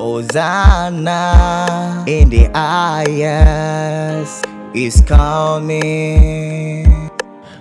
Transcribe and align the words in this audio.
Hosanna 0.00 1.20
in 2.08 2.30
the 2.30 2.50
highest 2.54 4.46
is 4.74 5.02
coming. 5.02 6.84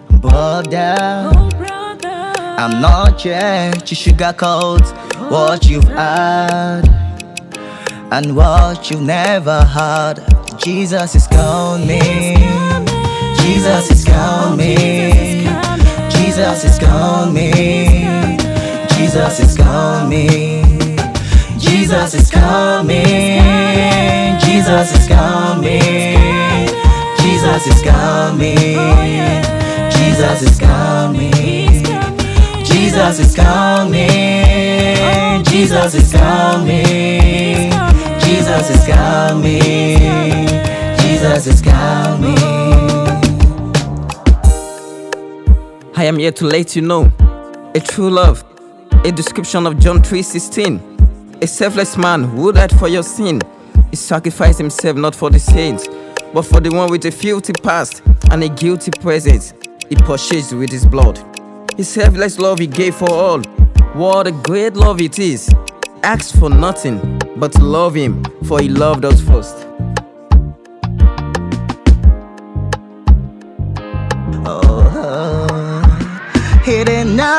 Brother, 0.09 0.95
Oh, 1.35 1.49
brother. 1.57 2.31
I'm 2.57 2.79
not 2.81 3.19
here 3.19 3.73
to 3.73 3.93
sugarcoat 3.93 4.85
what 5.29 5.65
you've 5.69 5.83
heard 5.83 6.83
and 8.09 8.33
what 8.37 8.89
you've 8.89 9.01
never 9.01 9.59
heard. 9.65 10.23
Jesus 10.59 11.15
is 11.15 11.27
coming. 11.27 12.37
Jesus 13.43 13.91
is 13.91 14.05
coming. 14.05 15.43
Jesus 16.09 16.63
is 16.63 16.79
coming. 16.79 16.98
Jesus 21.79 22.13
is 22.13 22.29
coming. 22.29 23.07
Jesus 24.41 24.91
is 24.91 25.07
coming. 25.07 26.67
Jesus 27.17 27.67
is 27.67 27.81
coming. 27.81 28.65
Jesus 29.89 30.41
is 30.41 30.59
coming. 30.59 31.31
Jesus 32.65 33.19
is 33.19 33.33
coming. 33.33 34.09
Jesus 35.45 35.95
is 35.95 36.11
coming. 36.11 37.71
Jesus 38.19 38.69
is 38.69 38.85
coming. 38.85 40.47
Jesus 40.97 41.47
is 41.47 41.61
coming. 41.61 42.37
I 45.95 46.03
am 46.03 46.17
here 46.19 46.33
to 46.33 46.45
let 46.45 46.75
you 46.75 46.81
know 46.81 47.09
a 47.73 47.79
true 47.79 48.09
love, 48.09 48.43
a 49.05 49.13
description 49.13 49.65
of 49.65 49.79
John 49.79 50.01
3:16. 50.01 50.98
A 51.41 51.47
selfless 51.47 51.95
man 51.95 52.25
who 52.25 52.51
died 52.51 52.77
for 52.77 52.89
your 52.89 53.01
sin. 53.01 53.39
He 53.91 53.95
sacrificed 53.95 54.57
himself 54.57 54.97
not 54.97 55.15
for 55.15 55.29
the 55.29 55.39
saints, 55.39 55.87
but 56.33 56.41
for 56.41 56.59
the 56.59 56.69
one 56.69 56.91
with 56.91 57.05
a 57.05 57.11
filthy 57.11 57.53
past 57.63 58.01
and 58.29 58.43
a 58.43 58.49
guilty 58.49 58.91
present. 58.99 59.53
He 59.87 59.95
purchased 59.95 60.51
with 60.51 60.69
his 60.69 60.85
blood. 60.85 61.17
His 61.77 61.87
selfless 61.87 62.39
love 62.39 62.59
he 62.59 62.67
gave 62.67 62.95
for 62.95 63.09
all. 63.09 63.41
What 63.93 64.27
a 64.27 64.33
great 64.33 64.73
love 64.73 64.99
it 64.99 65.17
is. 65.17 65.49
Ask 66.03 66.37
for 66.37 66.49
nothing, 66.49 67.21
but 67.37 67.53
to 67.53 67.63
love 67.63 67.95
him, 67.95 68.21
for 68.45 68.59
he 68.59 68.67
loved 68.67 69.05
us 69.05 69.21
first. 69.21 69.55
Oh, 74.45 76.61
he 76.65 76.83
did 76.83 77.07
not 77.07 77.38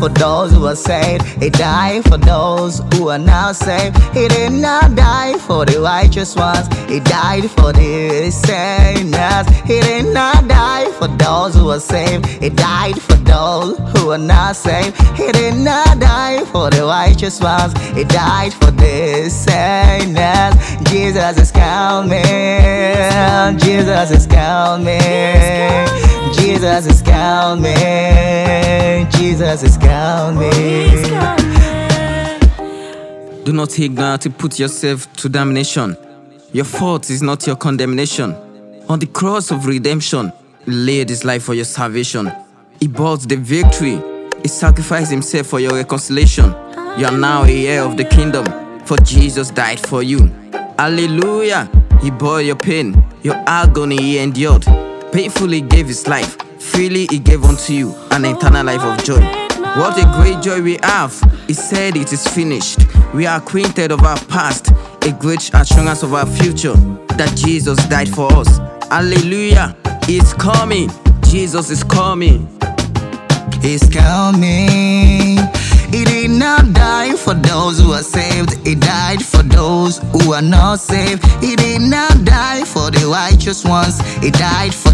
for 0.00 0.08
those 0.08 0.50
who 0.50 0.66
are 0.66 0.74
saved. 0.74 1.24
He 1.42 1.50
died 1.50 2.04
for 2.04 2.16
those 2.16 2.80
who 2.94 3.08
are 3.10 3.18
now 3.18 3.52
saved. 3.52 3.96
He 4.14 4.28
did 4.28 4.52
not 4.52 4.96
die 4.96 5.36
for 5.38 5.66
the 5.66 5.78
righteous 5.80 6.34
ones. 6.34 6.66
He 6.88 7.00
died 7.00 7.50
for 7.50 7.72
the 7.72 8.30
sinners. 8.30 9.46
He 9.68 9.80
did 9.80 10.06
not 10.06 10.48
die 10.48 10.90
for 10.92 11.08
those 11.08 11.54
who 11.54 11.68
are 11.68 11.80
saved. 11.80 12.26
He 12.26 12.48
died 12.48 13.00
for 13.00 13.16
those 13.16 13.78
who 13.92 14.10
are 14.10 14.18
not 14.18 14.56
saved. 14.56 14.96
He 15.18 15.30
did 15.32 15.56
not 15.56 16.00
die 16.00 16.44
for 16.46 16.70
the 16.70 16.84
righteous 16.84 17.38
ones. 17.38 17.74
He 17.90 18.04
died 18.04 18.54
for 18.54 18.70
the 18.70 19.28
sinners. 19.28 20.54
Jesus 20.90 21.36
is 21.38 21.52
coming. 21.52 22.20
Jesus 23.58 24.10
is 24.10 24.26
coming. 24.26 25.86
Jesus 26.32 26.86
is 26.86 27.02
coming. 27.02 28.59
Jesus 29.40 29.62
is 29.62 29.78
coming. 29.78 30.50
Do 33.42 33.54
not 33.54 33.78
ignore 33.78 34.18
to 34.18 34.28
put 34.28 34.58
yourself 34.58 35.10
to 35.14 35.30
damnation. 35.30 35.96
Your 36.52 36.66
fault 36.66 37.08
is 37.08 37.22
not 37.22 37.46
your 37.46 37.56
condemnation. 37.56 38.34
On 38.90 38.98
the 38.98 39.06
cross 39.06 39.50
of 39.50 39.64
redemption, 39.64 40.30
He 40.66 40.72
laid 40.72 41.08
his 41.08 41.24
life 41.24 41.44
for 41.44 41.54
your 41.54 41.64
salvation. 41.64 42.30
He 42.80 42.86
bought 42.86 43.26
the 43.26 43.36
victory. 43.36 43.98
He 44.42 44.48
sacrificed 44.48 45.10
himself 45.10 45.46
for 45.46 45.58
your 45.58 45.72
reconciliation. 45.72 46.54
You 46.98 47.06
are 47.06 47.16
now 47.16 47.44
a 47.44 47.66
heir 47.66 47.82
of 47.84 47.96
the 47.96 48.04
kingdom, 48.04 48.44
for 48.84 48.98
Jesus 48.98 49.48
died 49.50 49.80
for 49.80 50.02
you. 50.02 50.30
Hallelujah! 50.78 51.66
He 52.02 52.10
bore 52.10 52.42
your 52.42 52.56
pain, 52.56 53.02
your 53.22 53.36
agony 53.46 53.96
he 54.02 54.18
endured. 54.18 54.66
Painfully 55.12 55.62
gave 55.62 55.86
his 55.86 56.06
life, 56.06 56.36
freely 56.60 57.06
he 57.10 57.18
gave 57.18 57.44
unto 57.44 57.72
you 57.72 57.94
an 58.10 58.24
eternal 58.24 58.64
life 58.64 58.82
of 58.82 59.02
joy. 59.04 59.20
What 59.76 59.98
a 59.98 60.04
great 60.20 60.42
joy 60.42 60.62
we 60.62 60.78
have! 60.82 61.18
He 61.46 61.54
said 61.54 61.96
it 61.96 62.12
is 62.12 62.26
finished. 62.26 62.80
We 63.14 63.26
are 63.26 63.38
acquainted 63.38 63.92
of 63.92 64.02
our 64.02 64.18
past, 64.26 64.70
a 65.02 65.12
great 65.12 65.50
assurance 65.54 66.02
of 66.02 66.12
our 66.14 66.26
future 66.26 66.74
that 67.16 67.32
Jesus 67.36 67.78
died 67.88 68.08
for 68.08 68.32
us. 68.32 68.58
Hallelujah! 68.88 69.76
He's 70.06 70.34
coming. 70.34 70.90
Jesus 71.22 71.70
is 71.70 71.84
coming. 71.84 72.48
He's 73.62 73.88
coming. 73.88 75.38
He 75.90 76.04
did 76.04 76.30
not 76.30 76.72
die 76.72 77.14
for 77.16 77.34
those 77.34 77.80
who 77.80 77.92
are 77.92 78.02
saved. 78.02 78.64
He 78.66 78.74
died 78.74 79.24
for 79.24 79.42
those 79.42 79.98
who 80.12 80.32
are 80.32 80.42
not 80.42 80.78
saved. 80.78 81.24
He 81.42 81.56
did 81.56 81.82
not 81.82 82.24
die 82.24 82.64
for 82.64 82.90
the 82.90 83.06
righteous 83.06 83.64
ones. 83.64 84.00
He 84.18 84.30
died 84.30 84.74
for 84.74 84.90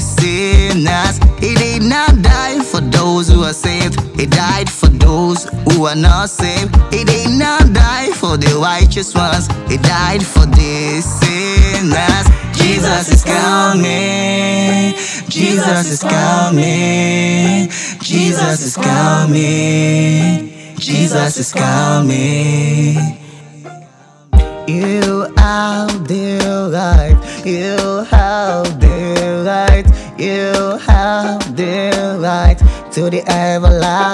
sinners. 0.00 1.18
He 1.40 1.54
did 1.54 1.82
not 1.82 2.22
die 2.22 2.62
for 2.62 2.80
those 2.80 3.28
who 3.28 3.42
are 3.42 3.52
saved. 3.52 4.00
He 4.18 4.26
died 4.26 4.68
for 4.68 4.88
those 4.88 5.44
who 5.68 5.86
are 5.86 5.94
not 5.94 6.28
saved. 6.30 6.74
He 6.92 7.04
did 7.04 7.38
not 7.38 7.72
die 7.72 8.10
for 8.12 8.36
the 8.36 8.58
righteous 8.60 9.14
ones. 9.14 9.48
He 9.70 9.76
died 9.78 10.24
for 10.24 10.46
the 10.46 11.00
sinners. 11.00 12.26
Jesus 12.56 13.08
is 13.12 13.24
coming. 13.24 14.94
Jesus 15.28 15.90
is 15.90 16.00
coming. 16.02 17.68
Jesus 18.00 18.60
is 18.60 18.76
coming. 18.76 20.52
Jesus 20.78 21.36
is 21.38 21.52
coming. 21.52 22.96
You 24.66 25.32
have 25.36 26.08
the 26.08 26.70
right. 26.72 27.16
You 27.44 28.04
have 28.10 28.80
the. 28.80 28.85
You 30.18 30.78
have 30.78 31.54
the 31.54 32.16
right 32.18 32.56
to 32.92 33.10
the 33.10 33.22
everlasting. 33.28 34.06